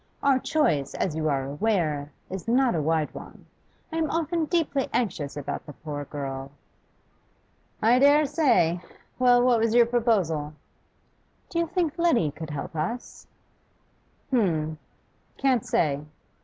[0.23, 3.45] Our choice, as you are aware, is not a wide one.
[3.91, 6.49] I am often deeply anxious about the poor girl.'
[7.83, 8.81] 'I dare say.
[9.19, 10.53] Well, what was your proposal?'
[11.51, 13.27] 'Do you think Letty could help us?'
[14.33, 14.79] 'H'm,
[15.37, 16.03] can't say.